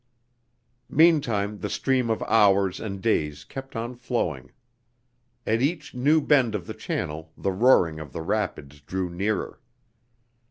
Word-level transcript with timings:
Meantime 0.89 1.59
the 1.59 1.69
stream 1.69 2.09
of 2.09 2.23
hours 2.23 2.79
and 2.79 3.03
days 3.03 3.43
kept 3.43 3.75
on 3.75 3.93
flowing. 3.93 4.51
At 5.45 5.61
each 5.61 5.93
new 5.93 6.19
bend 6.21 6.55
of 6.55 6.65
the 6.65 6.73
channel 6.73 7.31
the 7.37 7.51
roaring 7.51 7.99
of 7.99 8.11
the 8.11 8.23
rapids 8.23 8.81
drew 8.81 9.11
nearer. 9.11 9.61